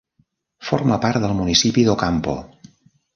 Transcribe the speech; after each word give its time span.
Forma 0.69 0.97
part 1.03 1.21
del 1.25 1.35
municipi 1.41 1.83
d"Ocampo. 1.91 2.33